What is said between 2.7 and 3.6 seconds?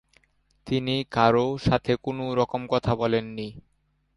কথা বলেন না।